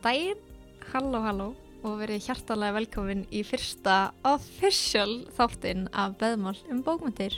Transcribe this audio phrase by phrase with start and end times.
[0.00, 0.44] Góðan daginn,
[0.94, 1.46] halló halló
[1.84, 7.34] og verið hjartalega velkomin í fyrsta official þáttinn af Beðmál um bókmyndir.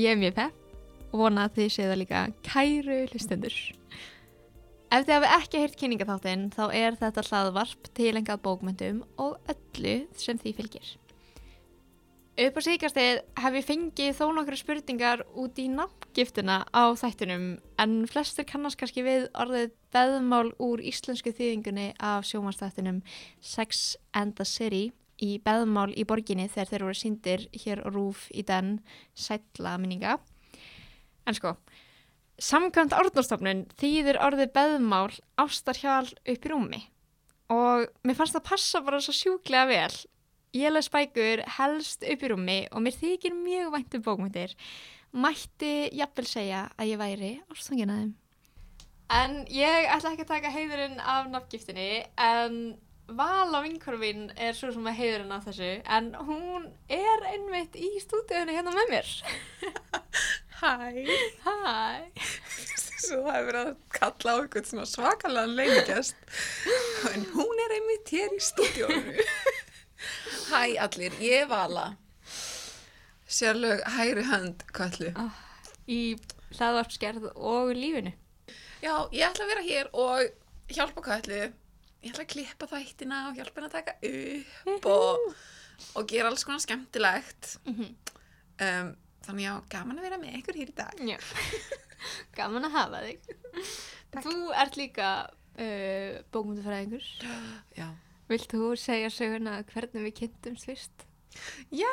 [0.00, 3.58] Ég er mjög pepp og vona að þið séu það líka kæru hlustendur.
[4.88, 10.40] Ef þið hafi ekki heyrt kynningaþáttinn þá er þetta hlaðvarp tilengað bókmyndum og öllu sem
[10.40, 10.94] því fylgir.
[12.36, 17.44] Upp á síkastið hef ég fengið þó nokkru spurningar út í nafngiftina á þættinum
[17.80, 22.98] en flestur kannast kannski við orðið beðmál úr íslensku þýðingunni af sjómanstættinum
[23.40, 28.26] Sex and the City í beðmál í borginni þegar þeir voru síndir hér á Rúf
[28.28, 28.82] í den
[29.16, 30.18] sætla minninga.
[31.24, 31.54] En sko,
[32.36, 35.08] samkvæmt árnastofnun þýðir orðið beðmál
[35.40, 36.82] ástarhjál upp í rúmi
[37.48, 39.96] og mér fannst það passa bara svo sjúklega vel
[40.56, 44.54] Ég les bækur helst upp í rúmi og mér þykir mjög vænt um bókmyndir.
[45.12, 48.14] Mætti jafnvel segja að ég væri ástfangin að þeim.
[49.16, 52.58] En ég ætla ekki að taka heiðurinn af nafngiftinni en
[53.06, 58.56] Vala vinkorfin er svo sem að heiðurinn af þessu en hún er einmitt í stúdíunni
[58.56, 59.12] hérna með mér.
[60.60, 60.72] Hæ,
[61.44, 61.54] Hæ!
[63.06, 66.18] svo það hefur verið að kalla á eitthvað svona svakalega leikjast
[67.12, 69.28] en hún er einmitt hér í stúdíónu.
[70.46, 71.96] Hæ allir, ég er Vala,
[73.26, 75.08] sérlög hægri hönd kallu.
[75.90, 76.14] Í
[76.54, 78.12] hlaðvarpsgerð og lífinu.
[78.78, 81.40] Já, ég ætla að vera hér og hjálpa kallu,
[82.04, 85.26] ég ætla að klippa þættina og hjálpa henni að taka upp og,
[85.98, 87.56] og gera alls konar skemmtilegt.
[87.66, 88.94] Um,
[89.26, 91.04] þannig já, gaman að vera með ykkur hér í dag.
[91.10, 91.18] Já,
[92.38, 93.30] gaman að hafa þig.
[94.22, 97.14] Þú ert líka uh, bókmyndafræðingur.
[97.74, 97.88] Já.
[98.30, 101.06] Vilt þú segja söguna hvernig við kynntumst fyrst?
[101.74, 101.92] Já!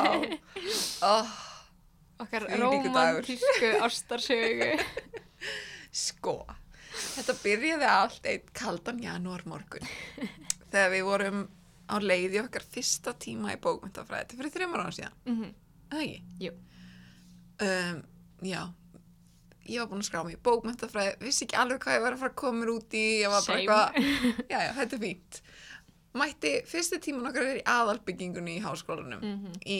[1.08, 1.34] oh,
[2.22, 4.70] Okkar romantísku ástarsögu.
[6.04, 6.38] sko,
[7.16, 9.86] þetta byrjaði allt einn kaldan janúar morgun
[10.70, 11.44] þegar við vorum
[11.90, 14.24] á leiði okkar fyrsta tíma í bókmyndafræði.
[14.24, 15.52] Þetta fyrir þreymar ára síðan, mm
[15.94, 16.22] eða ekki?
[16.42, 16.54] Jú.
[17.64, 18.00] Um,
[18.42, 18.60] já,
[19.66, 22.32] ég var búin að skrá í bókmyndafræði, vissi ekki alveg hvað ég var að fara
[22.34, 23.98] að koma mér út í, ég var bara eitthvað,
[24.52, 25.40] já, já, þetta er fínt.
[26.14, 29.56] Mætti fyrsti tíman okkar er í aðalbyggingunni í háskólanum, Mhm.
[29.66, 29.78] í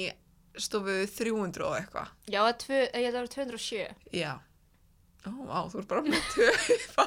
[0.57, 2.09] stofu 300 og eitthvað.
[2.31, 3.95] Já, tvö, ég held að það var 207.
[4.15, 4.33] Já.
[5.25, 7.07] Ó, vá, þú ert bara með tvö upp á.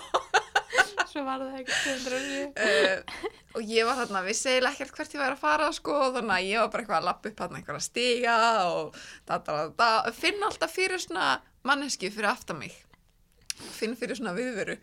[1.17, 2.41] Svo var það 207.
[2.61, 6.33] uh, og ég var þarna, vissi eiginlega ekkert hvert ég væri að fara, sko, þannig
[6.35, 8.33] að ég var bara eitthvað að lappa upp þarna einhverja stiga
[8.69, 12.75] og da, da, da, da, finn alltaf fyrir svona manneski fyrir aftan mig.
[13.57, 14.75] Finn fyrir svona viðveru.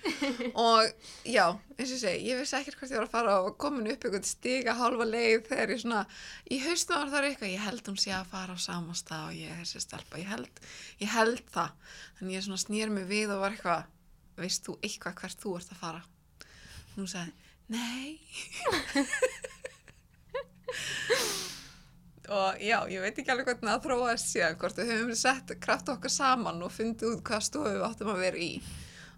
[0.64, 0.88] og
[1.30, 1.44] já,
[1.76, 4.26] eins og segi, ég vissi ekkert hvert ég var að fara og komin upp einhvern
[4.26, 6.00] stiga hálfa leið þegar ég svona,
[6.50, 9.38] í haustum var það eitthvað, ég held hún sé að fara á sama stað og
[9.38, 10.66] ég er þessi stelpa, ég held,
[11.04, 11.94] ég held það.
[12.18, 13.86] Þannig ég svona snýr mig við og var eitthvað,
[14.42, 16.02] veist þú eitthvað hvert þú ert að fara?
[16.94, 17.32] Nú sagði,
[17.74, 18.20] nei.
[22.38, 25.90] og já, ég veit ekki alveg hvernig það þróaðist síðan, hvort við höfum sett kraft
[25.92, 28.52] okkar saman og fundið út hvað stofu við áttum að vera í.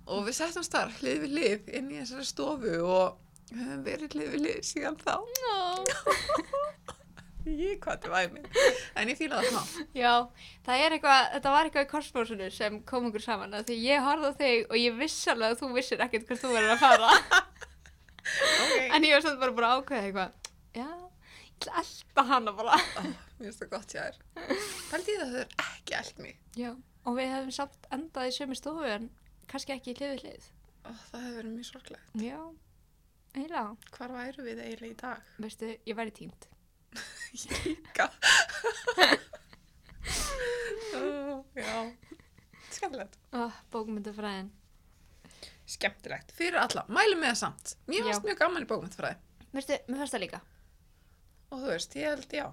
[0.06, 3.06] Og við settum starf hlið við hlið inn í þessari stofu og
[3.52, 5.14] höfum verið hlið við hlið síðan þá.
[7.46, 8.46] Ég hvað þetta væmið.
[8.98, 9.82] En ég fíla það smá.
[9.94, 10.14] Já,
[10.66, 14.02] það er eitthvað, þetta var eitthvað í korsbórsunu sem kom okkur saman að því ég
[14.02, 16.82] horfði á þig og ég viss alveg að þú vissir ekkert hvert þú verður að
[16.82, 17.12] fara.
[18.26, 18.88] Okay.
[18.90, 20.30] en ég var samt bara bara að ákveða eitthvað.
[20.76, 20.88] Já,
[21.46, 22.76] ég ætla að elda hana bara.
[22.76, 23.02] Ó,
[23.38, 24.18] mér finnst það gott hjá þér.
[24.90, 26.40] Pældi ég það þau er ekki allt mig.
[26.58, 26.70] Já,
[27.06, 29.08] og við hefum samt endað í sömu stofu en
[29.50, 30.50] kannski ekki í hlið við hlið.
[30.82, 32.12] Ó, það hefur verið mjög sorglegt.
[32.22, 32.40] Já,
[33.36, 33.70] eiginlega.
[33.96, 35.32] Hvar væru við eiginlega í dag?
[35.46, 36.50] Veistu, ég væri tínt.
[37.36, 38.06] Ég líka.
[40.96, 41.74] Ó, já.
[42.70, 43.18] Skemmtilegt.
[43.36, 44.48] Oh, bókmyndafræðin.
[45.66, 46.30] Skemmtilegt.
[46.36, 46.84] Fyrir alla.
[46.88, 47.72] Mælum með það samt.
[47.90, 48.08] Mér Já.
[48.10, 49.16] fannst mjög gaman í bókmyndfræði.
[49.56, 50.40] Veistu, mér fannst það líka.
[51.50, 52.46] Og þú veist, ég held já.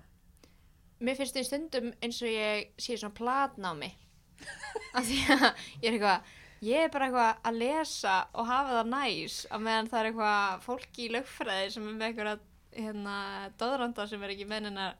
[1.03, 3.91] Mér finnst því stundum eins og ég sé svona platnámi.
[4.97, 5.45] Af því að
[5.83, 6.31] ég er eitthvað,
[6.63, 10.65] ég er bara eitthvað að lesa og hafa það næs á meðan það er eitthvað
[10.65, 12.43] fólki í lögfræði sem er með eitthvað
[12.73, 13.17] hérna,
[13.61, 14.95] döðranda sem er ekki með hennar,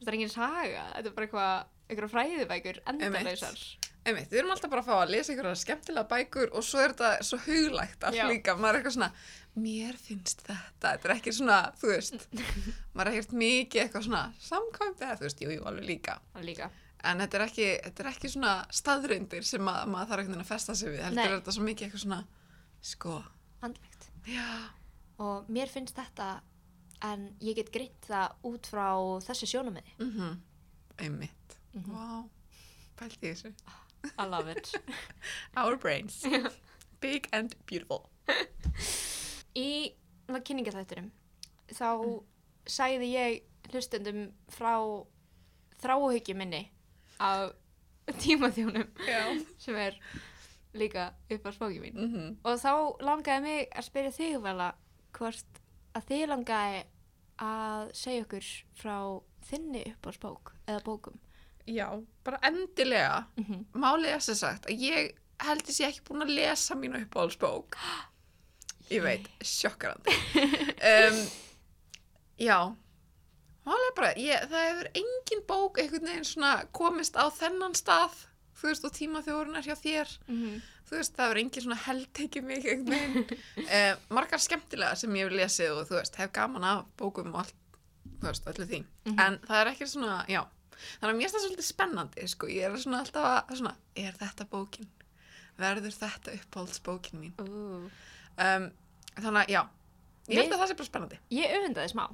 [0.00, 3.66] það er engin saga, þetta er bara eitthvað, eitthvað fræðibækur, endalausar.
[4.06, 6.92] Einmitt, við erum alltaf bara að fá að lesa einhverja skemmtilega bækur og svo er
[6.94, 8.26] þetta svo huglægt allt Já.
[8.30, 8.54] líka.
[8.54, 9.08] Maður er eitthvað svona,
[9.64, 10.90] mér finnst þetta.
[10.94, 12.26] Þetta er ekki svona, þú veist,
[12.94, 16.18] maður er ekkert mikið eitthvað svona samkvæmt eða, þú veist, jú, jú, alveg líka.
[16.46, 16.68] Líka.
[17.06, 20.50] En þetta er ekki, þetta er ekki svona staðrundir sem að, maður þarf veginn að
[20.52, 21.02] festa sig við.
[21.06, 21.34] Heldur Nei.
[21.40, 22.20] þetta svo mikið eitthvað svona,
[22.94, 23.16] sko,
[23.66, 24.08] Andlegt.
[24.30, 24.46] já,
[25.18, 26.26] Og mér finnst þetta,
[27.10, 28.88] en ég get greint það út frá
[29.26, 29.94] þessu sjónamiði.
[29.98, 30.34] mhm,
[30.98, 31.58] einmitt.
[31.74, 31.90] Mhm.
[31.90, 32.28] Vá,
[33.00, 33.52] pælti í þessu.
[34.18, 34.72] I love it.
[35.56, 36.24] Our brains.
[37.00, 38.08] Big and beautiful.
[39.56, 39.92] Í
[40.26, 41.10] kynningaþætturum
[41.70, 41.90] þá
[42.66, 44.74] sagði ég hlustendum frá
[45.82, 46.64] þráhyggjum minni
[47.22, 47.52] af
[48.22, 48.90] tímaþjónum
[49.58, 49.98] sem er
[50.76, 52.36] líka upp á spóki mín Mm -hmm.
[52.44, 54.74] og þá langaði mig að spyrja þig vala
[55.12, 55.62] hvort
[55.94, 56.84] að þið langaði
[57.38, 58.96] að segja okkur frá
[59.48, 61.18] þinni upp á spók eða bókum
[61.66, 61.88] Já,
[62.24, 63.24] bara endilega.
[63.36, 63.64] mm -hmm.
[63.74, 67.76] Málið er sem sagt að ég held þess ég ekki búin að lesa mínu uppáhaldsbók.
[68.90, 70.10] Ég veit, sjokkarandi.
[71.10, 71.18] um,
[72.48, 72.58] já,
[73.66, 78.14] málið er bara, ég, það hefur engin bók einhvern veginn svona komist á þennan stað,
[78.54, 80.08] þú veist, og tímaþjórunar hjá þér.
[80.86, 83.38] Þú veist, það hefur engin svona heldtekið mig einhvern veginn.
[83.58, 87.38] um, margar skemmtilega sem ég hef lesið og þú veist, hef gaman af bókum og
[87.42, 87.54] allt,
[88.20, 88.84] þú veist, öllu því.
[89.04, 89.18] Mhm.
[89.20, 90.46] En það er ekki svona, já.
[91.00, 92.50] Þannig að mér finnst það svolítið spennandi, sko.
[92.52, 94.90] Ég er svona alltaf að, svona, er þetta bókin?
[95.56, 97.34] Verður þetta uppáhaldsbókin mín?
[97.40, 97.88] uh.
[98.36, 98.70] Um,
[99.16, 99.62] þannig að, já.
[100.28, 101.18] Ég held að það sé bara spennandi.
[101.32, 102.06] Ég öfundaði smá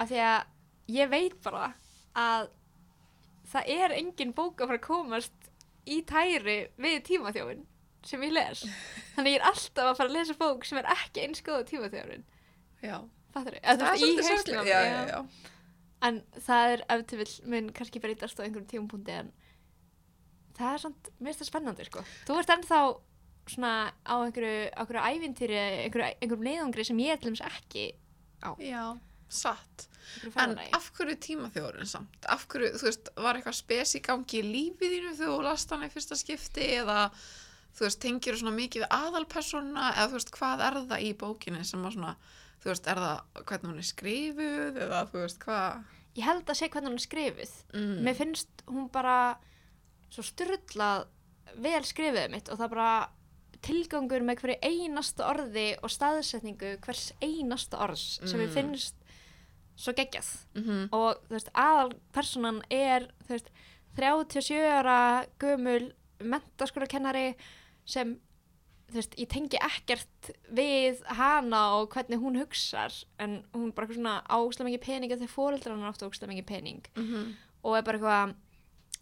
[0.00, 1.70] af því að ég veit bara
[2.18, 2.48] að
[3.50, 5.50] það er engin bók að fara að komast
[5.90, 7.64] í tæri við tímaþjófin
[8.06, 8.64] sem ég les
[9.14, 12.24] þannig ég er alltaf að fara að lesa bók sem er ekki eins góð tímaþjófin
[12.80, 12.96] Já.
[13.30, 14.68] Veist, í svolítið sorglegt.
[14.70, 15.18] Já, já, já.
[16.06, 19.32] En það er ef til vill mun kannski breytast á einhverjum tímapunkti en
[20.56, 22.04] það er samt, mér finnst það spennandi sko.
[22.28, 22.80] Þú ert ennþá
[23.50, 23.74] svona
[24.04, 27.86] á einhverju, á einhverju ævintýri, einhverju, einhverjum leiðangri sem ég er til dæmis ekki
[28.64, 28.96] Já,
[29.28, 29.86] satt.
[30.40, 32.24] En af hverju tímaþjórin samt?
[32.32, 35.74] Af hverju, þú veist, var eitthvað spes í gangi í lífið þínu þegar þú last
[35.74, 37.10] hana í fyrsta skipti eða,
[37.76, 41.84] þú veist, tengir svona mikið aðalpersona eða, þú veist, hvað er það í bókinni sem
[41.84, 42.14] að svona,
[42.60, 45.84] þú veist, er það hvernig hún er skrifuð eða, þú veist, hvað?
[46.18, 47.54] Ég held að sé hvernig hún er skrifuð.
[47.74, 47.94] Mm.
[48.04, 49.16] Mér finnst hún bara
[50.10, 51.06] svo styrlað
[51.62, 52.90] vel skrifuð mitt og það bara
[53.62, 58.54] tilgangur með hverju einasta orði og staðsetningu hvers einasta orðs sem mér Mm.
[58.54, 58.94] finnst
[59.76, 60.30] svo geggjað.
[60.54, 63.50] Mm Og þú veist, aðal personan er, þú veist,
[63.96, 67.34] 37 ára gömul mentaskólakennari
[67.84, 68.29] sem, þú
[68.94, 74.68] veist, ég tengi ekkert við hana og hvernig hún hugsar en hún bara svona ákslega
[74.68, 77.34] mikið pening þegar fóreldrar hann áttu ákslega mikið pening -hmm.
[77.62, 78.34] og er bara eitthvað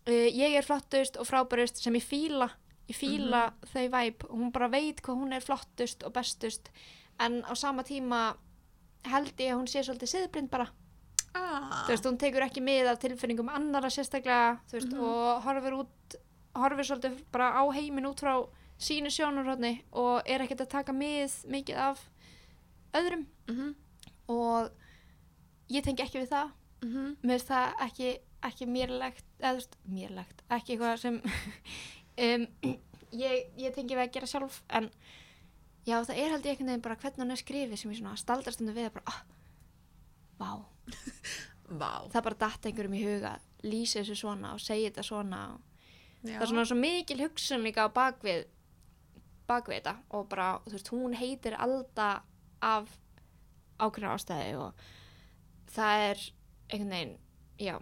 [0.09, 2.51] uh, ég er flottust og frábærust sem ég fíla
[2.89, 6.71] ég fíla þau væp og hún bara veit hvað hún er flottust og bestust
[7.21, 8.37] en á sama tíma
[9.05, 10.69] held ég að hún sé svolítið siðblind bara
[11.35, 11.85] ah.
[11.87, 15.01] þú veist, hún tekur ekki mið af tilfinningum annara sérstaklega, veist, Mhm.
[15.01, 16.17] og horfir út
[16.55, 18.49] horfir svolítið bara á heiminn út frá
[18.79, 22.03] sínu sjónurhóðni og er ekkert að taka mið mikið af
[22.97, 23.75] öðrum mm
[24.29, 24.69] og
[25.73, 26.51] ég tengi ekki við það
[26.83, 27.15] -hmm.
[27.23, 28.11] mér finnst það ekki,
[28.43, 31.23] ekki mérlegt eða mérlegt, ekki eitthvað sem
[32.27, 32.47] um,
[33.13, 34.91] ég, ég tengi við að gera sjálf en
[35.87, 38.17] já, það er held ég einhvern veginn bara hvernig hann er skrifið sem ég svona
[38.17, 39.23] staldastundu við að bara, ah,
[40.39, 40.51] vá
[41.81, 42.09] Vá.
[42.09, 45.41] það bara datt einhverjum í huga lýsa þessu svona og segja þetta svona
[46.23, 46.39] Já.
[46.39, 48.47] það er svona svo mikil hugsun líka á bakvið
[49.49, 52.09] bakvið þetta og bara, þú veist, hún heitir Alda
[52.63, 52.89] af
[53.79, 54.83] ákveðna ástæði og
[55.73, 56.23] það er
[56.69, 57.17] einhvern veginn,
[57.59, 57.77] já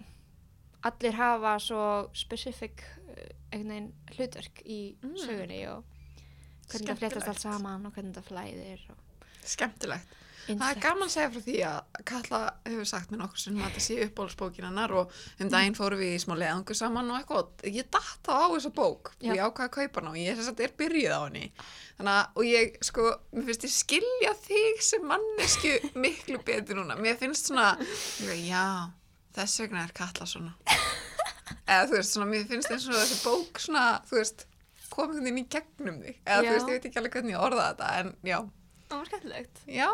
[0.86, 1.80] allir hafa svo
[2.14, 2.82] specific
[3.16, 5.16] eh, einhvern veginn hlutverk í Mm.
[5.16, 5.84] sögunni og
[6.68, 7.62] hvernig það fléttast allt Skemmtilegt.
[7.62, 10.14] saman og hvernig það flæðir og Skemmtilegt.
[10.46, 13.64] Það er gaman að segja frá því að Katla hefur sagt mér nokkur sem að
[13.66, 17.64] þetta sé uppbólsbókin hennar og um daginn fórum við í smá leðangur saman og eitthvað,
[17.66, 20.52] ég datt þá á þessa bók og ég ákvaði að kaupa hana og ég þess
[20.52, 21.44] að er byrjuð á henni.
[21.98, 25.74] Þannig og ég sko, mér finnst ég skilja þig sem mannesku
[26.06, 27.72] miklu betur núna, mér finnst svona
[28.46, 28.64] já,
[29.36, 30.54] þess vegna er Katla svona.
[31.66, 34.46] Eða þú veist, svona, mér finnst eins og þessi bók svona, þú veist
[34.92, 36.46] komið inn í gegnum þig, eða Já.
[36.46, 38.36] þú veist, ég veit ekki alveg hvernig ég orða þetta, en já,
[38.86, 39.88] það var skemmtilegt, já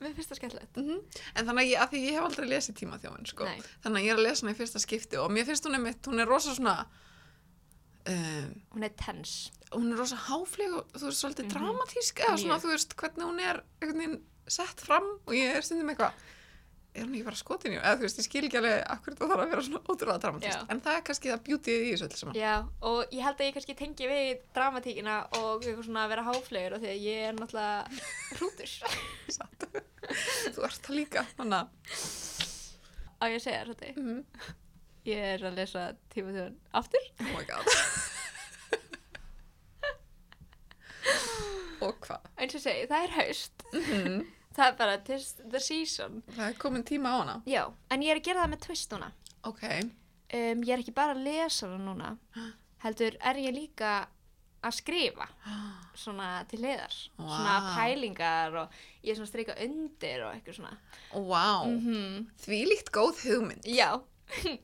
[0.00, 1.00] mér finnst það skemmtilegt Mm
[1.36, 3.44] En þannig að ég, að því ég hef aldrei lesið tímaþjófin, sko.
[3.44, 3.60] Nei.
[3.84, 6.02] Þannig að ég er að lesa hana í fyrsta skipti og mér finnst hún einmitt,
[6.10, 6.86] hún er rosa svona,
[8.08, 11.52] um, hún er tens hún er rosa háfleg og þú veist, svolítið Mhm.
[11.54, 12.62] dramatísk eða svona, Mjög.
[12.64, 13.62] þú veist, hvernig hún er
[14.48, 16.12] sett fram og ég er stundum eitthvað,
[16.90, 19.28] er hún ekki bara skotin í, eða þú veist, ég skil ekki alveg akkur þetta
[19.30, 20.56] þarf að vera svona ótrúlega dramatísk.
[20.56, 20.64] Já.
[20.74, 22.38] En það er kannski það beautyið í þessu öll saman.
[22.40, 22.54] Já,
[22.90, 26.80] og ég held að ég kannski tengi við dramatíkina og svona að vera háflegur og
[26.82, 27.78] því að ég er náttúrulega
[28.40, 28.70] hrútur
[29.36, 29.60] Satt.
[30.56, 31.68] þú ert það líka, þannig að,
[33.20, 34.20] á ég að segja þetta mm,
[35.12, 37.66] ég er að lesa tíma þjóðan aftur oh my god.
[41.86, 42.22] og hvað?
[42.42, 44.20] eins og segi, það er haust Mm
[44.56, 47.36] það er bara tis the season Það er komin tíma á hana.
[47.46, 49.10] Já, en ég er að gera það með twist núna
[49.48, 49.62] Ok.
[49.70, 52.10] um, ég er ekki bara að lesa það núna
[52.84, 53.92] heldur er ég líka
[54.60, 55.26] að skrifa
[56.02, 57.70] svona til hliðar svona Vá.
[57.78, 60.74] pælingar og ég er svona að streika undir og eitthvað svona
[61.30, 63.64] Vá, mm því líkt góð hugmynd.
[63.70, 63.94] Já,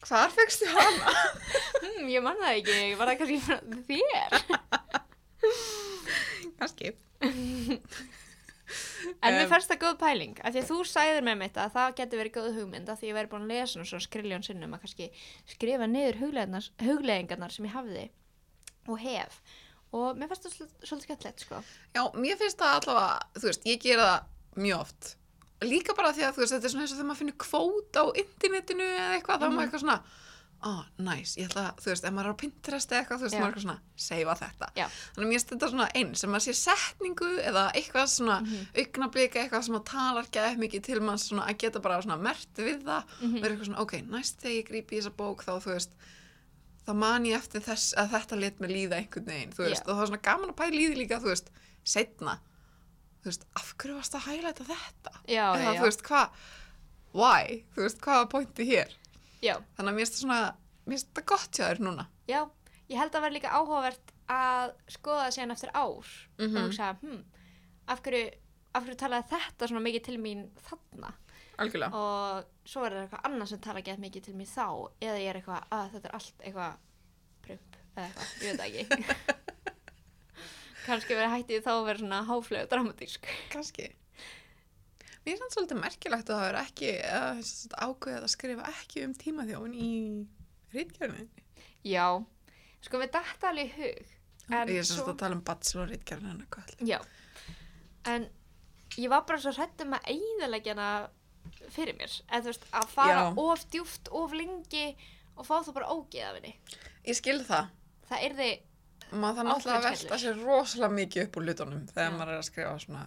[0.00, 1.10] Hvar fegstu hana?
[1.82, 3.40] hm, ég man það ekki, var það kannski
[3.90, 4.30] þér?
[6.60, 6.92] Kannski.
[9.22, 11.72] En mér Um, fannst það góð pæling, af því að þú sagðir með mitt að
[11.76, 14.74] það getur verið góð hugmynd af því ég væri búin að lesa svona skriljón sinnum
[14.76, 15.10] að kannski
[15.54, 16.18] skrifa niður
[16.84, 18.04] hugleiðingarnar sem ég hafði
[18.88, 19.40] og hef
[19.92, 21.62] og mér fannst það svol- svolítið skemmtilegt sko.
[21.96, 25.16] Já, mér finnst það allavega, þú veist, ég gera það mjög oft.
[25.66, 27.98] Líka bara því að, þú veist, þetta er svona eins og þegar maður finnur kvót
[27.98, 29.56] á internetinu eða eitthvað, þá er Mhm.
[29.58, 29.98] maður eitthvað svona,
[30.62, 33.24] oh, næs, ég ætla að, þú veist, ef maður er á Pinterest eða eitthvað, þú
[33.26, 33.40] veist, Já.
[33.40, 34.66] maður er eitthvað svona, seifa þetta.
[34.76, 34.86] Já.
[35.14, 38.66] Þannig að mér þetta svona einn, sem maður sé setningu eða eitthvað svona Mhm.
[38.82, 42.54] augnablika, eitthvað sem maður talar gæð mikið til maður svona að geta bara svona mert
[42.56, 43.40] við það, Mhm.
[43.40, 45.90] verður eitthvað svona, ok, næst þegar ég grípi í þessa bók þá, þú veist,
[46.86, 49.88] þá man ég eftir þess að þetta let mig líða einhvern veginn, þú veist, Já.
[49.88, 51.50] og það er svona gaman að í því líka, þú veist,
[51.84, 52.38] setna,
[53.22, 55.12] þú veist, af hverju varst að hælæta þetta?
[55.28, 56.28] Já, Eða, þú veist, hvað,
[57.14, 58.88] why, þú veist, hvað er pointi hér?
[59.42, 60.06] Já, Þannig að mér
[60.90, 62.04] finnst þetta gott hjá þér núna.
[62.28, 62.40] já,
[62.90, 66.06] ég held að vera líka áhugavert að skoða það síðan eftir ár
[66.38, 66.56] Mhm.
[66.56, 67.24] og hugsa, hm,
[67.88, 68.30] af hverju,
[68.74, 71.12] af hverju talaði þetta svona mikið til mín þarna
[71.58, 71.92] Algjörlega.
[71.92, 75.28] og svo er það eitthvað annað sem tala gett mikið til mér þá eða ég
[75.30, 76.76] er eitthvað að þetta er allt eitthvað
[77.42, 78.86] prump eða eitthvað, ég veit ekki
[80.86, 83.88] kannski verið hættið þá að vera svona háflög og dramatísk Kanski.
[85.20, 87.40] Mér finnst það svolítið merkilegt að það er ekki, að,
[87.84, 89.90] ákveðið að skrifa ekki um tímaþjófin í
[90.72, 91.44] rítgjörninni.
[91.84, 92.06] já,
[92.86, 94.16] sko við dætt alveg í hug
[94.50, 96.72] Ég er semst svo- að tala um bachelor rítgjörnin hennar hvað.
[96.88, 96.98] já,
[98.10, 98.28] en
[98.96, 100.88] ég var bara svo hrættum að eigðalegjana
[101.70, 103.34] fyrir mér, en þú veist að fara Já.
[103.38, 104.96] of djúft, of lengi
[105.36, 106.54] og fá það bara ógeð af henni
[107.06, 107.68] Ég skil það.
[108.10, 108.58] það er þið,
[109.12, 112.16] Maður það náttúrulega að velta sér rosalega mikið upp úr hlutunum þegar Já.
[112.18, 113.06] maður er að skrifa svona.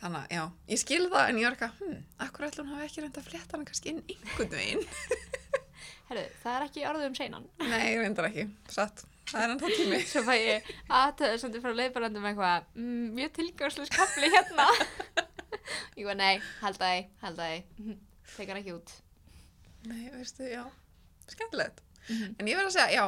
[0.00, 3.02] Þannig að, já, ég skil það en ég var eitthvað, hm, akkur ætlum hafi ekki
[3.04, 4.84] reynda að flétta hana kannski inn einhvern veginn.
[6.10, 9.04] herru, það er ekki orðið um seinan Nei, ég reyndar ekki, satt.
[9.30, 10.00] Það er ennþá tími.
[10.12, 10.68] Svo fæ ég
[11.00, 14.68] aðtöðu samt frá leiðbarandum eitthvað, mm, mjög tilgangslega skapli hérna.
[15.96, 17.96] ég var, nei, halda þig, halda þig,
[18.34, 18.94] tek hann ekki út.
[19.88, 20.64] Nei, veistu, já,
[21.28, 21.80] skemmtilegt.
[22.10, 22.34] Mhm.
[22.38, 23.06] En ég verð að segja, já,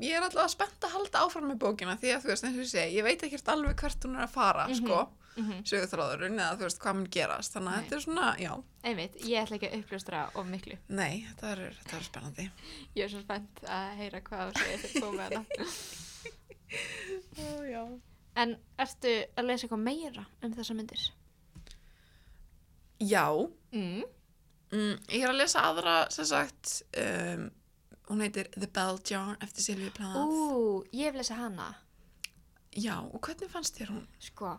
[0.00, 2.64] ég er alltaf spennt að halda áfram með bókina því að þú veist, eins og
[2.64, 4.74] ég segi, ég veit ekkert alveg hvert hún er að fara, Mhm.
[4.84, 7.84] sko, Mm sögurþráðurinn eða þú veist hvað mun gerast, þannig að Nei.
[7.88, 8.52] þetta er svona, já,
[8.84, 10.78] Einmitt, ég ætla ekki að uppljóstra of miklu.
[10.88, 12.50] nei, þetta er, þetta er spennandi.
[12.96, 15.44] Ég er svo spennt að heyra hvað þú segir með hana.
[17.38, 17.84] Ó, já.
[18.36, 21.10] En ertu að lesa eitthvað meira um þessa myndir?
[23.00, 23.24] Já,
[23.72, 24.02] Mm.
[24.72, 27.50] mm, ég er að lesa aðra, sem sagt, um,
[28.08, 30.16] hún heitir The Bell Jar eftir Silvíu Plath.
[30.16, 31.68] Ú, ég hef lesað hana.
[32.78, 34.06] Já, og hvernig fannst þér hún?
[34.22, 34.54] Sko,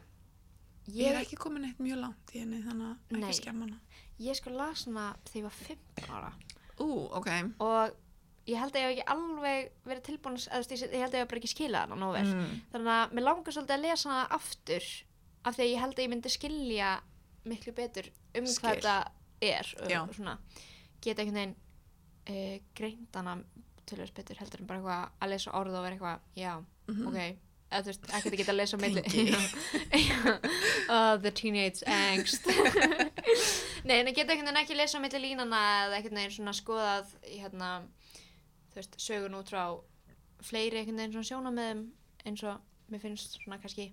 [0.90, 3.80] Ég ég, er ekki komin eitt mjög langt í henni, þannig að ekki skemma hana.
[4.20, 6.32] ég sko las hana þegar ég var 15 ára.
[6.80, 6.88] Ú,
[7.20, 7.30] ok.
[7.62, 11.24] Og ég held að ég hef ekki alveg verið tilbúin, veist, ég held að ég
[11.24, 12.26] hef bara ekki skilað hana nóg vel.
[12.34, 12.58] Mm.
[12.74, 14.90] Þannig að mér langar svolítið að lesa hana aftur
[15.46, 16.90] af því að ég held að ég myndi skilja
[17.50, 18.60] miklu betur um Skil.
[18.60, 18.96] hvað þetta
[19.46, 20.34] er og, og svona
[21.00, 21.56] geta einhvern veginn
[22.30, 23.38] uh, greint hana
[23.90, 26.54] tölvöld betur heldur en bara eitthvað að lesa orð og vera eitthvað, já,
[26.90, 27.08] Mhm.
[27.08, 27.18] ok
[27.70, 28.78] eða þú veist, ekkert að geta að lesa
[30.90, 32.46] oh, the teenage angst
[33.88, 36.36] Nei, en að geta einhvern veginn ekki að lesa á milli línana eða einhvern veginn
[36.36, 37.70] svona skoðað hérna,
[38.74, 39.64] þú veist, sögun út frá
[40.50, 41.82] fleiri einhvern veginn svona sjónamöðum
[42.28, 42.56] eins og
[42.92, 43.86] mér finnst svona kannski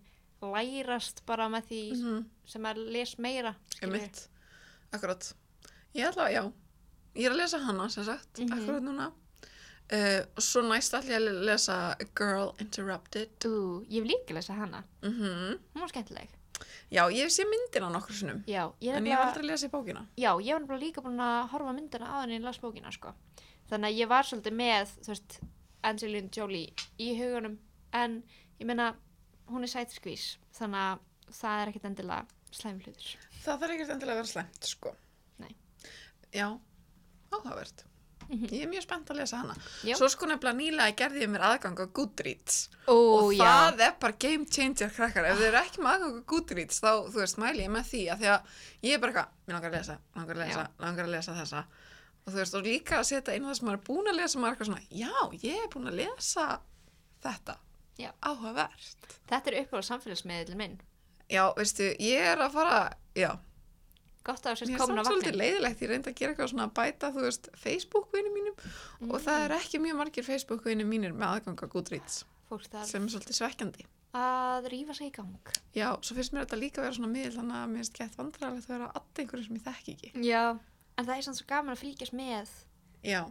[0.42, 2.18] lærast bara með því Mhm.
[2.46, 4.00] sem að les meira skilurðu.
[4.00, 4.18] Einmitt,
[4.92, 5.22] akkurat.
[5.94, 6.42] Ég ætla að, já,
[7.16, 8.52] ég er að lesa hana, sem sagt, Mhm.
[8.58, 9.12] akkurat núna.
[9.86, 13.28] Uh, og svo næst ætla ég að lesa A Girl Interrupted.
[13.46, 16.28] Ú, ég hef líka lesað hana Mm hún var skemmtileg
[16.90, 20.06] Já, ég hef sé myndina nokkur sinnum, Já, ég en ég hef aldrei lesið bókina.
[20.16, 23.12] Já, ég var nefnilega líka búin að horfa myndina á henni í las bókina, sko.
[23.70, 25.40] Þannig að ég var svolítið með, veist,
[25.84, 27.58] Angelina Jolie í hugunum,
[27.92, 28.22] en
[28.60, 28.94] ég meina,
[29.50, 30.98] hún er sætskvís, þannig að
[31.30, 33.16] það er ekkert endilega slæm hlutur.
[33.44, 34.94] Það þarf ekkert endilega að vera slæmt, sko.
[35.38, 35.54] Nei.
[36.32, 36.58] Já,
[37.32, 37.84] áhugavert.
[38.26, 38.48] Mhm.
[38.50, 39.54] Ég er mjög spennt að lesa hana.
[39.86, 39.94] Já.
[39.96, 42.56] Svo sko nefnilega nýlega gerði ég mér aðgang á Goodreads.
[42.90, 46.26] Ó, og það er bara game changer krakkar ef þið eru ekki með aðgang á
[46.32, 48.40] Goodreads þá, þú veist, mæli ég með því að því að
[48.82, 51.62] ég er bara eitthvað, mér langar að lesa, langar að lesa, langar að lesa þessa
[52.26, 54.38] og þú veist, og líka að setja inn það sem maður er búin að lesa
[54.42, 55.14] maður er eitthvað svona, já,
[55.46, 56.46] ég er búin að lesa
[57.22, 57.56] þetta,
[57.96, 58.10] Já.
[58.26, 60.80] áhugavert Þetta er uppáð samfélagsmiðl minn.
[61.30, 62.80] já, veistu, ég er að fara
[63.14, 63.38] já,
[64.26, 65.40] Gott að þú sést mér er komin samt á svolítið vagnin.
[65.42, 69.36] leiðilegt ég reyndi að gera eitthvað svona að bæta, þú veist, Facebook-vinni mínum og það
[69.36, 69.44] Mm.
[69.46, 72.24] er ekki mjög margir Facebook-vinni mínir með aðgang á Goodreads
[72.90, 73.84] sem er svolítið svekkjandi.
[74.16, 75.36] að rífa sig í gang.
[75.76, 78.64] Já, svo finnst mér þetta líka vera svona miðl þannig að mér finnst gett vandræðilegt
[78.70, 80.24] að vera að einhverjum sem ég þekki ekki.
[80.24, 80.58] Já.
[80.96, 82.48] En það er samt svo gaman að fylgjast með
[83.04, 83.22] Já,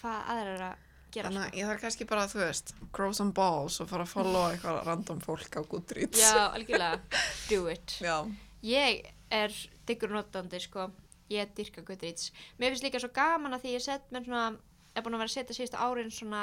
[0.00, 0.76] hvað aðra er að
[1.14, 1.46] þannig sko.
[1.46, 4.80] að ég þarf kannski bara, þú veist, grow some balls og fara að follow eitthvað
[4.88, 6.18] random fólk á Goodreads.
[6.18, 7.00] Já, algjörlega.
[7.48, 7.94] Do it.
[8.08, 8.16] Já.
[8.64, 9.56] Ég er
[9.88, 10.88] diggur notandi, sko.
[11.32, 12.30] Ég dyrka Goodreads.
[12.60, 14.46] Mér finnst líka svo gaman að því ég sett mér svona,
[14.92, 16.42] er búin að vera að setja síðustu árin svona,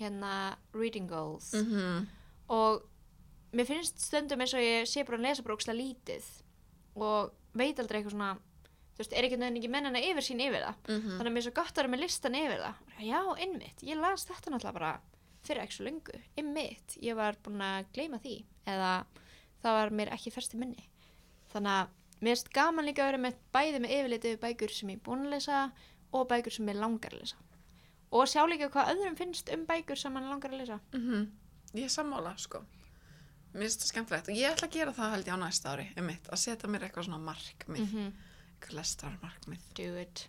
[0.00, 0.32] hérna,
[0.76, 1.52] reading goals.
[1.54, 2.08] Mm
[2.52, 2.82] Og
[3.56, 6.24] mér finnst stundum eins og ég sé bara að lesa brókslega lítið
[6.96, 8.34] og veit aldrei eitthvað svona,
[8.92, 10.76] þú veist, er ekki ekki mennina yfir sín yfir það.
[10.86, 11.16] -hmm.
[11.16, 12.74] Þannig að mér er svo gott að vera með listan yfir það.
[13.00, 15.00] Já, einmitt, ég las þetta náttúrulega bara
[15.42, 16.12] fyrir ekki svo lengu.
[16.36, 19.06] Einmitt, ég var búin að gleyma því eða
[19.62, 20.88] það var mér ekki fyrst í minni.
[21.52, 21.88] Þannig að
[22.22, 25.34] mér finnst gaman líka að vera með bæði með yfirleitið bækur sem ég búin að
[25.34, 25.62] lesa
[26.14, 27.40] og bækur sem ég langar að lesa.
[28.12, 30.78] Og sjá líka hvað öðrum finnst um bækur sem mann langar að lesa.
[31.72, 32.60] Ég er sammála, sko.
[33.52, 35.86] Mér finnst það skemmtilegt og ég ætla að gera það held ég á næsta ári,
[35.96, 38.12] einmitt, að setja mér eitthvað svona markmið, mm -hmm.
[38.52, 39.66] eitthvað lestarmarkmið.
[39.76, 40.28] Do it.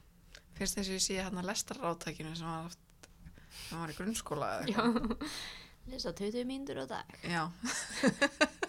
[0.57, 2.79] Fyrst þess að ég sé hérna lestarrátækinu sem var, oft,
[3.69, 4.79] sem var í grunnskóla eða Já.
[4.81, 5.29] eitthvað.
[5.91, 7.05] Lesa 20 mínútur á dag.
[7.23, 7.51] Já.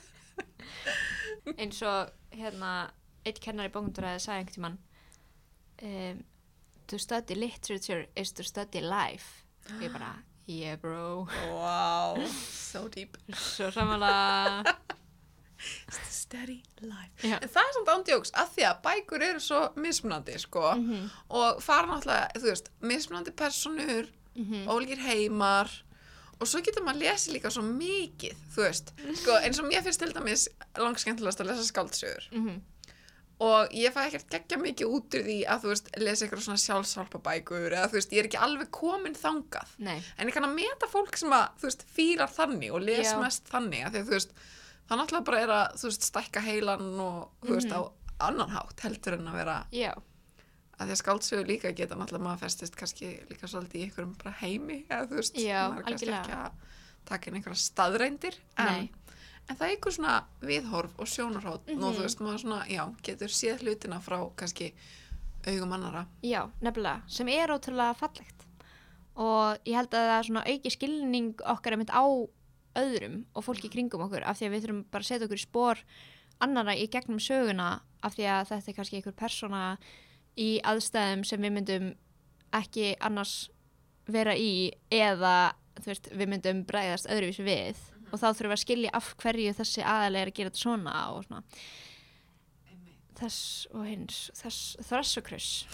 [1.60, 2.90] eins og hérna
[3.24, 4.78] eitt kennar í bókundræði sagði einhvern tímann
[5.82, 6.24] um,
[6.86, 10.12] to study literature is to study life og ég bara,
[10.46, 12.20] yeah bro Wow,
[12.72, 13.16] so deep.
[13.32, 14.74] svo samanlega
[15.88, 17.14] the steady life.
[17.24, 17.38] Já.
[17.40, 21.06] En það er samt ándjóks að því að bækur eru svo mismunandi, sko, Mhm.
[21.30, 24.66] og fara náttúrulega, þú veist, mismunandi personur, Mhm.
[24.68, 25.70] ólíkir heimar
[26.40, 29.98] og svo getur maður lesið líka svo mikið, þú veist, sko, eins og mér finnst
[30.00, 32.60] til dæmis langskemmtilegast að lesa skáldsögur Mhm.
[33.42, 36.62] Og ég fæ ekkert geggja mikið út úr því að þú veist, lesa eitthvað svona
[36.62, 40.46] sjálfsálpa bækur eða þú veist, ég er ekki alveg komin þangað nei, en ég kann
[40.46, 43.18] að meta fólk sem að, þú veist, fílar þannig og les Já.
[43.20, 44.34] mest þannig að því að þú veist,
[44.88, 47.74] það náttúrulega bara er að, þú veist, stækka heilan og, þú veist, Mhm.
[47.74, 47.80] á
[48.30, 49.92] annan hátt heldur en að vera, já,
[50.78, 54.34] að því að skáldsögur líka geta náttúrulega maður festist kannski líka svolítið í einhverjum bara
[54.40, 56.52] heimi, eða þú veist, Já, maður kannski ekki að
[57.04, 58.88] taka inn einhverja staðreindir, en.
[59.48, 61.94] En það er einhver svona viðhorf og sjónarhótt og Mhm.
[61.96, 64.72] þú veist, maður svona, já, getur séð hlutina frá kannski
[65.46, 66.06] augum annara.
[66.22, 68.46] já, nefnilega sem er ótrúlega fallegt
[69.16, 72.04] og ég held að það er svona auki skilning okkar einmitt á
[72.76, 75.46] öðrum og fólki kringum okkur af því að við þurfum bara að setja okkur í
[75.46, 75.78] spór
[76.40, 79.78] annara í gegnum söguna af því að þetta er kannski einhver persóna
[80.36, 81.94] í aðstæðum sem við myndum
[82.52, 83.50] ekki annars
[84.08, 87.76] vera í eða þú veist, við myndum bregðast öðruvísi við
[88.14, 90.94] og þá þurfum við að skilja af hverju þessi aðalega er að gera þetta svona
[91.14, 91.42] og svona.
[93.14, 93.40] Þess
[93.74, 95.50] og hins þess kruss.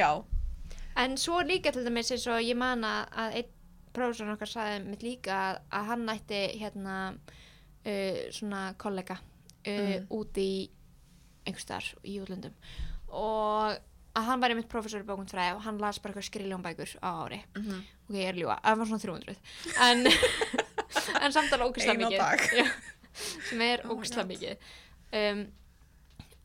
[0.00, 0.10] Já,
[0.98, 3.04] En svo líka til dæmis eins og ég man að,
[3.38, 3.50] einn
[3.94, 9.24] prófessor okkar sagði mitt líka að, að hann ætti hérna uh, svona kollega uh,
[9.68, 10.06] Mm.
[10.16, 10.50] út í
[11.46, 12.54] einhvers þar í útlöndum.
[13.12, 13.76] Og
[14.18, 17.10] að hann var einmitt prófessor í bókundfræði og hann las bara eitthvað skriljón bækur á
[17.24, 17.40] ári.
[17.56, 17.68] Mm
[18.08, 19.36] ok, ég er að ljúga, það var svona 300
[19.86, 20.06] en,
[21.22, 22.72] en samt alveg ógæslega Ein á mikið
[23.48, 24.28] sem er Oh God.
[24.32, 24.66] mikið.
[25.18, 25.46] Um,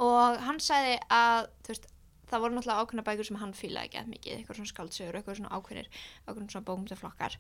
[0.04, 1.86] og hann sagði að veist,
[2.32, 5.38] það voru náttúrulega ákveðna bækur sem hann fílaði ekki að mikið, eitthvað svona skáldsögur eitthvað
[5.38, 5.90] svona ákveðnir,
[6.26, 7.36] ákveðnir svona bókumtaflokkar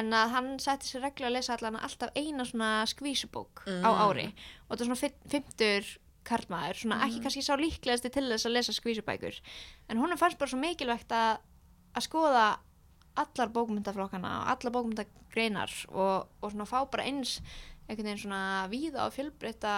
[0.00, 4.02] en að hann sætti sér reglu að lesa allan alltaf eina svona skvísubók á Mm.
[4.02, 4.26] ári.
[4.66, 5.92] Og þetta er svona fimmtur
[6.24, 7.22] karlmaður, svona ekki Mhm.
[7.26, 9.40] kannski sá líklegasti til þess að lesa skvísubækur
[9.88, 11.38] en hún fannst bara svo mikilvægt að
[11.94, 12.58] að skoða
[13.16, 17.40] allar bókmyndaflokkana og allar bókmyndagreinar og, og svona fá bara eins
[17.88, 19.74] einhvern veginn svona víða og fjölbreyta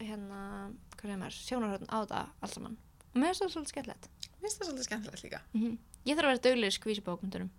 [0.00, 2.76] hérna, hvað segir maður, sjónarhörn á þetta allt saman
[3.14, 4.08] og mér finnst það svolítið skemmtilegt
[4.40, 5.40] Mér finnst það svolítið skemmtilegt líka.
[5.54, 7.50] mm ég þarf að vera dögleg skvísi bókmyndunum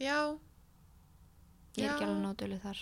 [0.00, 0.38] Já,
[1.76, 1.92] ég er Já.
[1.94, 2.78] ekki alveg nóg dögleg þar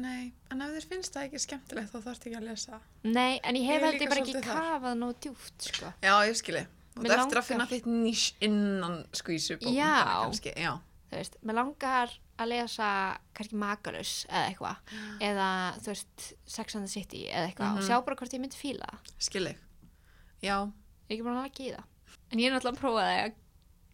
[0.00, 2.80] nei, en ef þér finnst það ekki skemmtilegt þá þarfst ekki að lesa.
[3.04, 5.92] nei, en ég hef er held ég bara ekki kafað nóg djúft sko.
[6.02, 6.66] Já, ég skilji.
[6.98, 9.74] Og Mig það eftir að finna þitt nýs innan skvísu bókum.
[9.74, 10.30] Já.
[10.58, 10.72] Já.
[11.08, 12.88] þú veist, mér langar að lesa
[13.34, 14.76] kannski makalus eða eitthvað
[15.24, 15.46] eða
[15.80, 17.86] þú veist, Sex and the City eða eitthvað og Mhm.
[17.88, 19.54] sjá bara hvort ég myndi fíla það Skilji.
[20.42, 20.56] Já,
[21.08, 21.84] Ég er ekki búin að laka í það.
[22.30, 23.32] En ég er náttúrulega að prófa það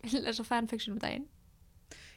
[0.04, 1.28] að lesa fanfiction um daginn.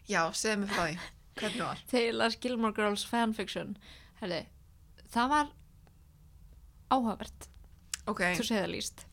[0.10, 0.98] já, segðu mig frá því.
[1.38, 1.84] Hvernig var?
[1.94, 3.76] Ég las Gilmore Girls fanfiction,
[4.22, 4.44] herri,
[5.14, 5.54] það var
[6.94, 7.48] áhugavert,
[8.08, 9.06] Ok, þú segir það líst.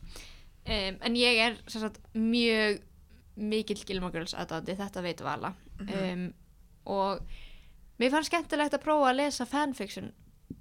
[0.65, 2.79] Um, en ég er sagt, mjög
[3.35, 5.53] mikill Gilmore Girls aðdándi, þetta veit vala.
[5.81, 6.13] Mhm.
[6.13, 6.33] Um,
[6.85, 7.25] og
[7.99, 10.13] mér fannst skemmtilegt að prófa að lesa fanfiction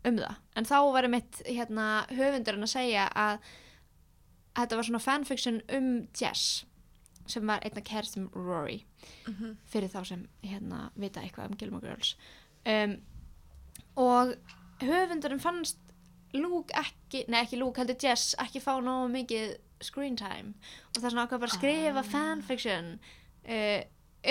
[0.05, 0.37] um það.
[0.57, 3.39] En þá var mitt hérna, höfundurinn að segja að
[4.55, 6.65] þetta var svona fanfiction um jazz
[7.27, 8.85] sem var einna kerstum Rory
[9.29, 9.57] Mhm.
[9.67, 12.17] fyrir þá sem hérna vita eitthvað um Gilmore Girls
[12.67, 12.97] um,
[13.97, 14.35] og
[14.81, 15.79] höfundurinn fannst
[16.35, 20.55] Luke ekki, nei ekki Luke heldur Jess ekki fá nógu mikið screen time
[20.95, 22.11] og það er svona ákvað bara að skrifa Ah.
[22.15, 22.99] fanfiction
[23.49, 23.83] uh,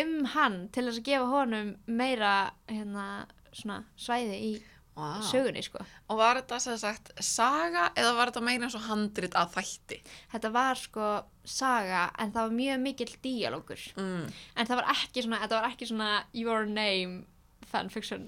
[0.01, 4.53] um hann til þess að gefa honum meira hérna svona svæði í
[4.95, 5.21] Vá.
[5.25, 5.79] sögunni sko
[6.09, 10.01] Og var þetta sem sagt saga eða var þetta meira eins og handrit að þætti?
[10.33, 11.07] þetta var sko
[11.43, 14.27] saga en það var mjög mikill díalógur Mm.
[14.55, 17.25] en það var ekki svona, þetta var ekki svona your name
[17.71, 18.27] fanfiction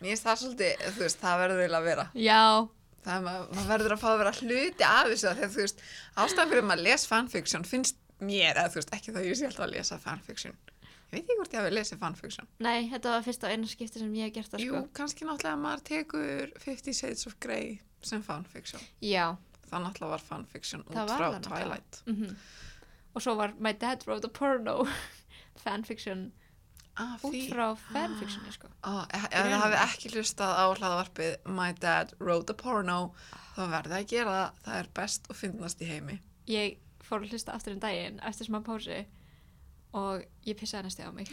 [0.00, 2.04] Mér finnst það svolítið, þú veist, það verður eiginlega að vera.
[2.14, 2.68] já,
[3.04, 5.80] Það er maður, maður verður að fá að vera hluti af þessu þegar þú veist,
[6.18, 9.46] ástæðan fyrir maður að lesa fanfiction finnst mér, eða þú veist, ekki það ég sé
[9.48, 10.56] alltaf að lesa fanfiction.
[11.08, 12.48] Ég veit ekki hvort ég hafi lesið fanfiction.
[12.60, 15.24] nei, þetta var fyrsta og eina skipti sem ég hef gert það Jú, sko kannski
[15.24, 18.80] náttúrulega að maður tekur Fifty Shades of Grey sem fanfiction.
[19.00, 19.36] já,
[19.70, 21.28] Það náttúrulega var fanfiction út frá.
[21.48, 22.02] Twilight.
[22.06, 22.36] mhm
[23.16, 24.84] og svo var My Dad Wrote a Porno
[25.64, 26.28] fanfiction
[26.98, 31.72] Ah, út frá fanfictioni sko Ó, ef ef það hafi ekki hlustað á hlaðavarpið My
[31.78, 32.96] Dad Wrote a Porno
[33.56, 36.18] þá verði að gera það, það er best og finnast í heimi.
[36.50, 38.98] ég fór að hlusta aftur um daginn eftir smá pási
[39.96, 41.30] og ég pissaði næstu á mig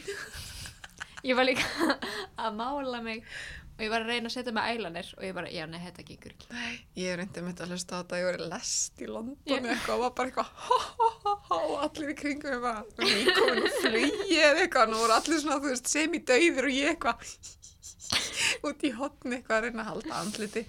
[1.25, 1.65] ég var líka
[2.45, 3.23] að mála mig
[3.75, 6.03] og ég var að reyna að setja mig ælanir og ég bara, já, nei, þetta
[6.07, 9.09] gengur ekki Nei, ég reyndi mitt að hlusta á þetta, ég var í lest í
[9.09, 12.63] London Ég- eitthvað og var bara eitthvað ha, ha, ha, og allir í kringum mig
[12.63, 16.93] bara nýkomin og flugi eða eitthvað og voru allir svona, þú veist, semi-dauður og ég
[16.93, 17.37] eitthvað
[18.69, 20.61] út í hotni eitthvað að reyna að halda andliti.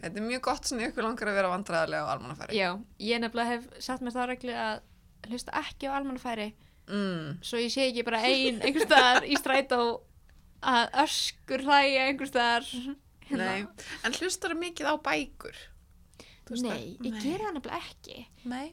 [0.00, 2.56] Þetta er mjög gott svona ykkur langar að vera vandræðarlega á almannafæri.
[2.58, 2.68] já,
[3.00, 6.48] ég nefnilega hef satt mér það reglu að hlusta ekki á almannafæri
[6.86, 7.38] Mm.
[7.42, 9.80] svo ég sé ekki bara ein einhvers staðar í strætó
[10.62, 12.66] að öskur hlæja einhvers staðar
[13.26, 13.38] hérna.
[13.42, 13.66] Nei,
[14.06, 15.56] en hlustar mikið á bækur?
[16.62, 17.06] Nei, það?
[17.08, 18.68] ég gera það nefnilega ekki Nei,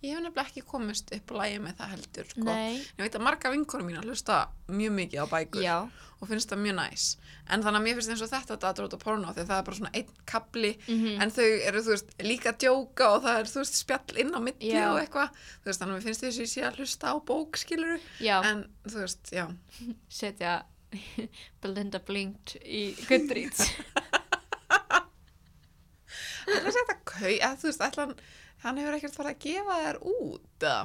[0.00, 2.46] ég hef nefnilega ekki komist upp á lægi með það heldur, sko.
[2.48, 4.38] Nei, Ég veit að marga vinkonum mín hlusta
[4.72, 5.62] mjög mikið á bækur.
[5.66, 5.76] já,
[6.20, 7.04] og finnst það mjög næs
[7.50, 9.76] en þannig að mér finnst eins og þetta að dróta porno því það er bara
[9.78, 11.20] svona einn kapli Mhm.
[11.24, 14.34] en þau eru þú veist líka að djóka og það er þú veist spjall inn
[14.36, 14.84] á milli Já.
[14.92, 15.30] og eitthvað
[15.62, 17.98] þú veist þannig að mér finnst þess að ég sé að hlusta á bók skiluru
[18.20, 19.46] já en þú veist já
[20.20, 20.58] setja
[21.62, 23.70] Belinda Blinked í Goodreads
[26.50, 28.06] það er þetta kau eða þú veist ætla
[28.64, 30.80] hann hefur ekkert farið að gefa þér út eða?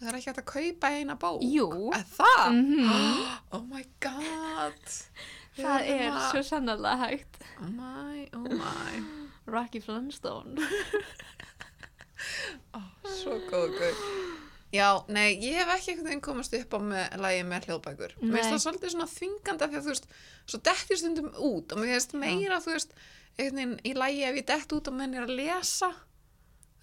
[0.00, 1.68] Það er ekki hægt að kaupa eina bók Jú.
[1.90, 2.88] Eða það Mhm.
[3.58, 4.80] oh my god
[5.54, 9.04] Það verðum er að- svo sannarlega hægt oh my oh my
[9.46, 10.56] Rocky Flintstone
[13.04, 13.98] Svo góð guð.
[14.74, 18.14] Já, nei, ég hef ekki einhvern veginn komast upp á með lægi með hljóðbækur.
[18.24, 20.08] Mér finnst það svolítið svona þvingandi af því að þú veist,
[20.50, 22.96] svo dettir stundum út og mér finnst meira, þú veist,
[23.36, 25.90] einhvern veginn í lægi ef ég dett út og menn er að lesa.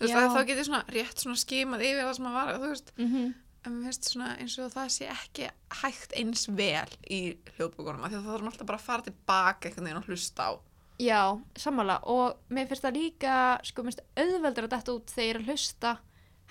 [0.02, 2.58] Þú veist, að þá get ég svona rétt svona skimað yfir það sem að vara,
[2.58, 3.34] þú veist, mm -hmm.
[3.66, 5.50] en mér finnst svona eins og það sé ekki
[5.82, 10.08] hægt eins vel í að það þarf alltaf bara að fara tilbaka einhvern veginn og
[10.10, 10.52] hlusta á.
[11.00, 15.36] Já, sammála og mér finnst það líka sko, minnst auðveldur að detta út þegar ég
[15.36, 15.98] er að hlusta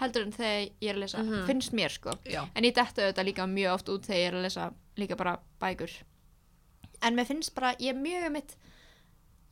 [0.00, 1.46] heldur en þegar ég er að lesa Mhm.
[1.46, 2.48] finnst mér sko Já.
[2.54, 5.38] en ég detta auðvitað líka mjög oft út þegar ég er að lesa líka bara
[5.60, 5.90] bækur
[7.02, 8.56] en mér finnst bara, ég er mjög mitt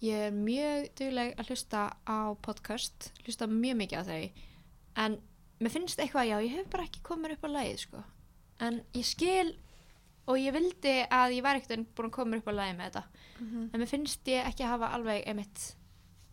[0.05, 4.31] ég er mjög dugleg að hlusta á podcast hlusta mjög mikið á þau
[5.05, 5.17] en
[5.61, 8.05] mér finnst eitthvað, já, ég hef bara ekki komið upp á lagið sko
[8.61, 9.57] en ég skil
[10.29, 13.05] og ég vildi að ég var ekkert búin að koma upp á lagið með þetta
[13.39, 13.71] Mhm.
[13.73, 15.75] en mér finnst ég ekki hafa alveg einmitt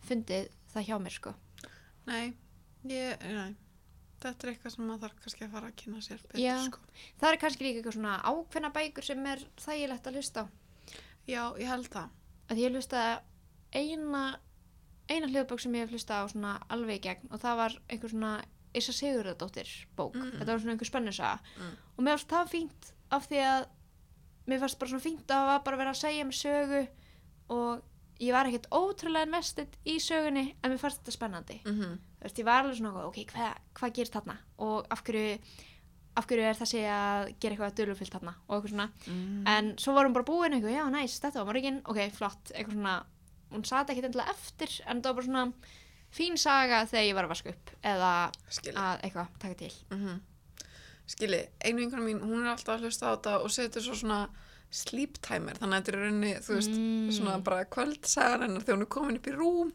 [0.08, 1.34] fundið það hjá mér sko
[2.06, 2.34] Nei,
[2.86, 3.54] ég, nei.
[4.20, 6.56] Þetta er eitthvað sem maður þarf kannski að fara að kynna sér betur, Já.
[6.66, 6.78] sko.
[7.20, 10.46] það er kannski líka eitthvað svona ákveðna bækur sem er þægilegt að hlusta á
[11.26, 12.08] Já, ég held það.
[12.48, 13.02] að ég hlusta
[13.72, 14.38] eina
[15.08, 18.10] eina hljóðbók sem ég hef hlusta á svona alveg í gegn og það var einhver
[18.10, 18.32] svona
[18.76, 20.32] Issa Sigurðardóttir bók Mm.
[20.40, 21.76] þetta var svona einhver spennusaga Mm.
[21.98, 23.66] og mér fannst það fínt af því að
[24.48, 26.88] mér fannst bara svona fínt að það var bara verið að segja mér sögu
[27.48, 27.82] og
[28.20, 31.98] ég var ekkert ótrúlega invested í sögunni en mér fannst þetta spennandi Mm -hmm.
[32.20, 35.38] þú veist, ég var alveg svona, ok, hvað hva gerist þarna og af hverju,
[36.16, 39.46] af hverju er þessi að gera eitthvað dölufyllt þarna og eitthvað svona, Mm.
[39.46, 43.04] en svo hún bara búin eitthvað, já, næs, þetta var morgin, ok, flott eitthvað svona,
[43.52, 45.52] hún sat ekkert endilega eftir en það var bara svona
[46.16, 48.12] fín saga þegar ég var að vaska upp eða
[48.50, 48.76] Skilji.
[48.78, 50.20] að eitthvað taka til Mm
[51.06, 54.24] Skilji, einu vinkona mín, hún er alltaf að hlusta á þetta og setur svo svona
[54.74, 57.12] sleep timer, þannig að þetta er rauninni, þú veist, Mm.
[57.14, 59.70] svona bara kvöldsagan hennar þegar hún er komin upp í rúm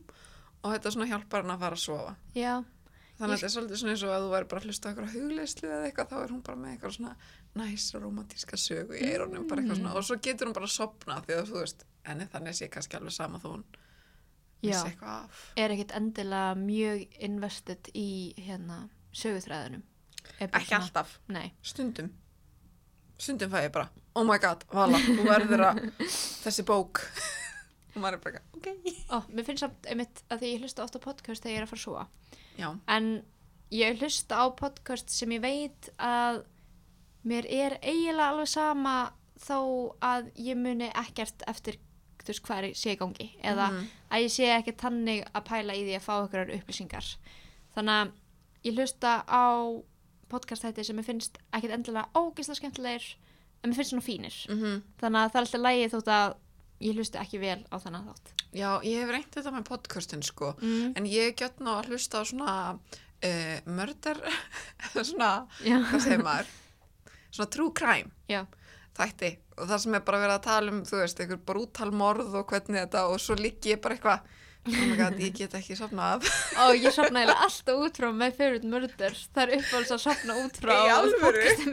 [0.63, 2.15] og þetta svona hjálpar hann að fara að sofa.
[2.35, 2.63] já,
[3.21, 4.89] Þannig að þetta er svolítið svona eins og að þú væri bara að hlusta á
[4.91, 7.15] eitthvað hugleyslu eða eitthvað, þá er hún bara með eitthvað svona
[7.55, 11.47] næs romantíska sögu í eitthvað svona, og svo getur hún bara að sopna því að
[11.47, 13.63] þú veist, enni þannig sé kannski alveg sama þó hún
[14.61, 14.69] Já.
[14.69, 15.43] vissi eitthvað af.
[15.57, 18.83] er ekkert endilega mjög invested í hérna
[19.17, 19.83] söguþræðunum
[20.39, 22.11] bara Ekki alltaf, Nei, stundum.
[23.21, 25.79] Stundum fæ ég bara, oh my god, Vala, þú verður að,
[26.43, 27.01] þessi bók.
[27.95, 28.67] Og maður er bara, ok.
[29.11, 31.71] Ó, mér finnst samt einmitt að því ég hlusta ofta podcast þegar ég er að
[31.73, 32.05] fara að súa
[32.61, 33.09] Já, en
[33.75, 36.43] ég hlusta á podcast sem ég veit að
[37.27, 38.95] mér er eiginlega alveg sama
[39.41, 39.57] þó
[40.05, 41.81] að ég muni ekkert eftir
[42.23, 43.87] þú veist hvað sé í gangi eða Mhm.
[44.11, 47.07] að ég sé ekki tannig að pæla í því að fá ykkur upplýsingar
[47.75, 48.11] þannig að
[48.63, 49.45] ég hlusta á
[50.29, 53.07] podcast þetta sem ég finnst ekkert endilega ógeðslega skemmtilegir
[53.63, 56.35] en mér finnst svona fínir mm þannig að það er alltaf lægi þótt að
[56.81, 60.55] ég hlusti ekki vel á þannig þátt já, ég hef reynt þetta með podcastin, sko.
[60.61, 60.93] mm.
[60.97, 62.55] En ég get ná að hlusta á svona
[63.23, 64.17] uh, mörder,
[65.07, 66.49] svona, hvað segir maður?
[67.31, 68.09] Svona true crime.
[68.27, 68.45] já,
[68.97, 69.31] þætti.
[69.57, 72.47] Og það sem er bara verið að tala um þú veist, einhver brútal morð og
[72.49, 74.29] hvernig þetta og svo liggi ég bara eitthvað
[74.61, 76.27] oh ég get ekki sofnað.
[76.61, 80.37] Og ég sopna eiginlega alltaf út frá My Favorite Murder það er uppáhalds að sopna
[80.43, 80.75] út frá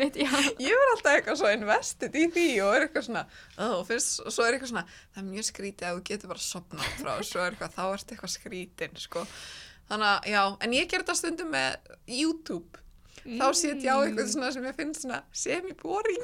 [0.00, 3.24] mitt, ég er alltaf eitthvað svo invested í því og er eitthvað svona
[3.58, 6.44] oh, fyrst, og svo er eitthvað svona, það er mjög skrítið að þú getur bara
[6.46, 7.12] sofnað frá.
[7.14, 9.24] Og svo er eitthvað, þá ertu eitthvað skrítin sko.
[9.92, 12.84] þannig að, já, en ég ger þetta stundum með YouTube
[13.24, 16.22] þá set ég á eitthvað svona sem ég finnst svona semi-boring.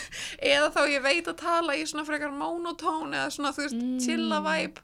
[0.52, 3.98] Eða þá ég veit að tala í svona frekar monotón eða svona þú veist Mm.
[4.00, 4.80] chilla vibe.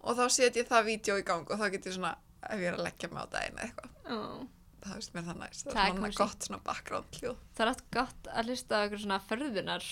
[0.00, 2.14] Og þá set ég það vídeo í gang og þá get ég svona
[2.48, 3.90] ef ég er að leggja mig á daginn eitthvað.
[4.10, 4.46] Ó.
[4.80, 7.90] það veist mér það næst, það, er svona gott svona background hljóð það er alltaf
[7.92, 9.88] gott að hlusta eitthvað svona förðunar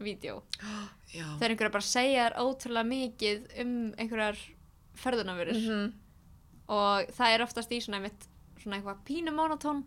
[0.00, 0.36] vídeo
[1.12, 4.40] þegar einhverja bara segja þér ótrúlega mikið um einhverjar
[5.02, 5.92] förðunarverur Mhm.
[6.72, 8.24] og það er oftast í svona einmitt
[8.62, 9.84] svona eitthvað pínu monotón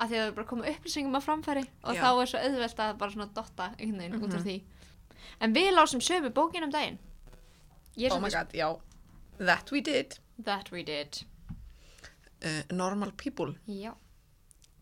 [0.00, 2.00] að því að það er bara koma upplýsingum að framfæri og Já.
[2.02, 4.44] þá er svo auðvelt að bara svona dotta einhvern veginn út úr Mhm.
[4.46, 4.62] því.
[5.40, 6.98] En við lásum sömu bókin um daginn.
[7.96, 8.78] Ég er oh my god, já.
[9.38, 10.18] That we did.
[10.44, 11.22] That we did.
[12.42, 13.92] Uh, normal people, já,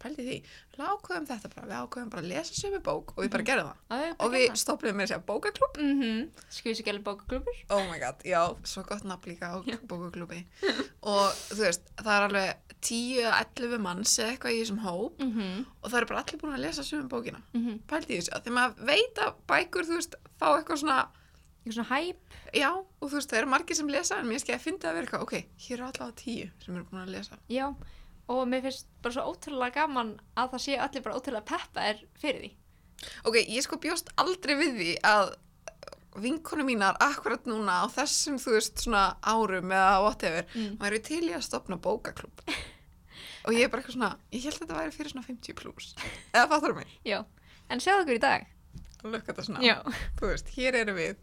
[0.03, 0.37] pældi því.
[0.77, 3.69] Við ákveðum þetta bara, við ákveðum bara að lesa sömu bók og við bara gerðum
[3.71, 3.83] það.
[3.97, 6.47] Að og við stoppuðum með að segja bókaklúb mm -hmm.
[6.59, 9.57] skvísigæli bókaklubur oh my god, já, svo gott nafn líka á
[9.91, 10.47] bókaklúbi
[11.03, 15.19] og þú veist, það er alveg 10-11 manns eða eitthvað í þessum hóp.
[15.19, 15.65] Mm -hmm.
[15.83, 17.43] og það eru bara allir búin að lesa sömu bókina.
[17.53, 17.79] Mm -hmm.
[17.87, 21.09] pældi því því maður veit að bækur þú veist, fá eitthvað svona
[21.73, 22.17] svona hæp
[22.55, 24.41] já, og þú veist, það eru margir sem lesa en mér
[28.29, 28.89] skil að finna að vera eitthvað, ok, hér eru allavega 10 sem eru búin að
[28.89, 31.45] lesa já, og mér finnst bara svo ótrúlega gaman að það séu allir bara ótrúlega
[31.45, 32.51] peppa er fyrir því
[33.25, 35.29] Ok, ég sko bjóst aldrei við því að
[36.19, 40.77] vinkonu mínar akkurat núna á þessum, þú veist, svona árum eða whatever, Mm.
[40.81, 42.43] væri til í að stopna bókaklub.
[43.47, 45.95] og ég er bara eitthvað svona, ég held að þetta væri fyrir svona 50 pluss.
[46.35, 46.89] Eða fattur mig?
[47.07, 47.25] já,
[47.71, 48.47] en sjáðu okkur í dag
[49.05, 49.63] Lukka þetta svona.
[49.63, 49.77] já,
[50.19, 51.17] Þú veist, hér erum við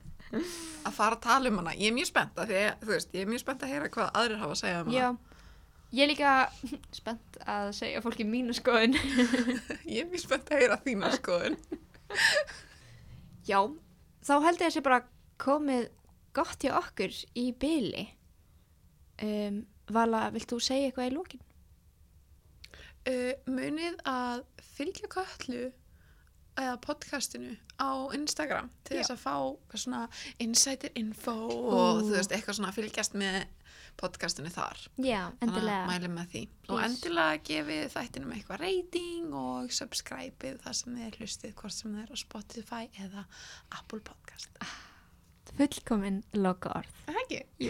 [0.87, 1.75] að fara að tala um hana.
[1.75, 4.39] Ég er mjög spennt að því, veist, ég er mjög spennt að heyra hvað aðrir
[4.39, 4.95] hafa að segja um hana.
[4.95, 5.34] já
[5.93, 6.33] ég er líka
[6.99, 8.95] spennt að segja fólki mínu skoðun
[9.95, 11.59] Ég er mjög spennt að heyra þína skoðun.
[13.49, 13.59] Já,
[14.25, 15.03] þá held ég að sé bara
[15.41, 15.89] komið
[16.35, 18.05] gott hjá okkur í byli.
[19.23, 21.43] Um, Vala, vilt þú segja eitthvað í lókin?
[23.05, 24.41] Uh, munið að
[24.73, 25.67] fylgja köllu
[26.55, 29.35] eða podcastinu á Instagram til þess að fá
[29.75, 30.05] svona
[30.39, 31.59] insider info Ú.
[31.75, 33.43] og þú veist eitthvað svona fylgjast með
[33.99, 36.87] podcastinu þar Já, Þannig að mælum með því og Please.
[36.89, 42.11] endilega gefið þættinum eitthvað rating og subscribeið það sem þið hlustið hvort sem þið er
[42.11, 43.27] á Spotify eða
[43.79, 44.59] Apple Podcast
[45.55, 46.95] Fullkomin loka orð.
[47.05, 47.69] Það ekki?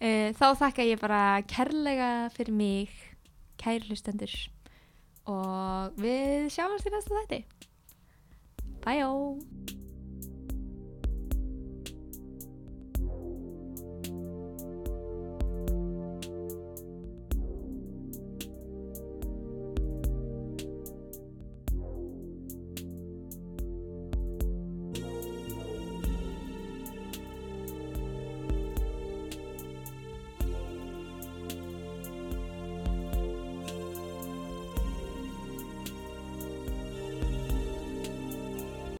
[0.00, 2.96] Uh, þá þakka ég bara kærlega fyrir mig,
[3.60, 4.32] kæri hlustendur.
[5.30, 7.38] Og við sjáumst í næsta þætti.
[8.84, 9.38] 拜拜哦。